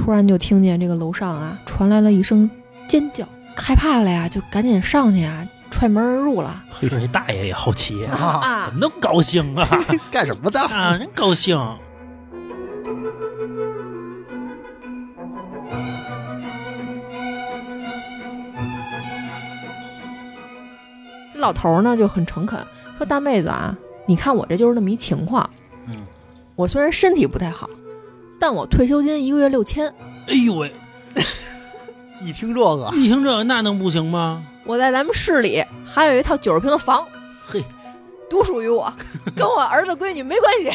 [0.00, 2.50] 突然就听见这个楼上啊传来了一声
[2.88, 9.68] 尖叫，害怕了呀，就赶紧上去啊，踹门而入了这这大爷也好奇，啊，啊怎么那么高兴啊？
[10.10, 10.58] 干什么的？
[10.58, 11.58] 啊，真高兴。
[21.34, 22.58] 老头儿呢就很诚恳，
[22.96, 23.76] 说：“大妹子啊，
[24.06, 25.48] 你看我这就是那么一情况。
[25.86, 26.04] 嗯，
[26.56, 27.68] 我虽然身体不太好，
[28.40, 29.86] 但我退休金一个月六千，
[30.26, 30.72] 哎呦喂，
[32.24, 34.42] 一听这个，一听这个那能不行吗？
[34.64, 37.06] 我在咱们市里还有一套九十平的房，
[37.44, 37.62] 嘿，
[38.30, 38.90] 独属于我，
[39.36, 40.70] 跟我儿子闺女没关系。”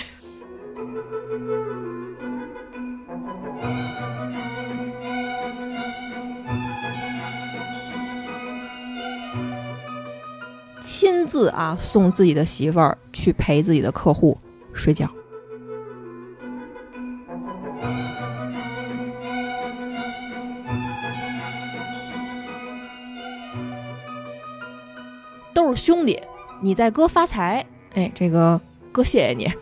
[10.81, 14.37] 亲自啊送自己的媳妇儿去陪自己的客户
[14.71, 15.09] 睡觉。
[25.55, 26.21] 都是兄弟，
[26.61, 28.59] 你在哥发财，哎，这个
[28.91, 29.49] 哥谢谢你。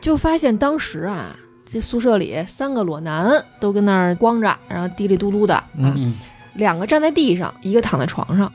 [0.00, 6.14] 就发现当时啊，这宿舍里三个裸男都跟那儿光着，然后嘀里嘟嘟的，嗯嗯，
[6.54, 8.52] 两个站在地上，一个躺在床上。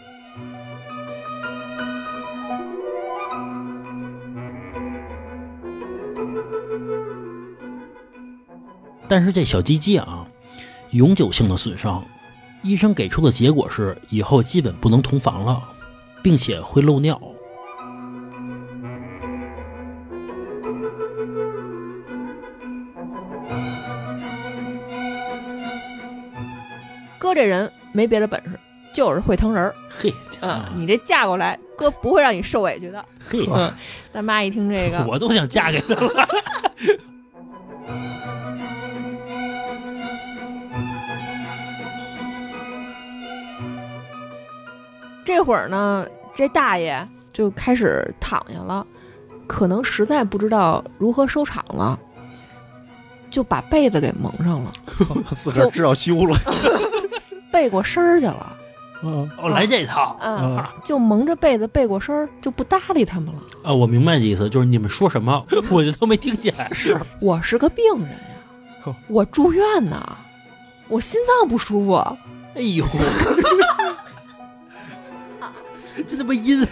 [9.12, 10.26] 但是这小鸡鸡啊，
[10.92, 12.02] 永久性的损伤，
[12.62, 15.62] 医生给出的结果是以后基本不能同房了，
[16.24, 17.22] 并且会漏尿。
[27.20, 28.58] 哥这人没别的本事，
[28.94, 29.76] 就是会疼人儿。
[29.90, 33.06] 嘿，嗯，你这嫁过来，哥不会让你受委屈的。
[33.20, 33.74] 嘿，嗯，
[34.14, 36.28] 大妈一听这个， 我都想嫁给他了。
[45.26, 48.86] 这会儿呢，这大爷就开始躺下了，
[49.48, 52.00] 可能实在不知道如何收场了，
[53.30, 54.72] 就把被子给蒙上了，
[55.36, 56.36] 自个儿知道羞了。
[57.52, 58.58] 背过身儿去了。
[59.04, 63.42] 嗯，哦，来这套嗯，嗯就蒙着被子背过身儿，就不搭理他们了。
[63.64, 63.74] 啊！
[63.74, 66.54] 我明白这意思，就是你们说什么， 我就都没听见。
[66.72, 68.18] 是，我是个病人呀
[68.84, 70.18] 呵，我住院呢，
[70.88, 71.96] 我心脏不舒服。
[72.54, 72.86] 哎呦，
[76.08, 76.66] 真他妈阴！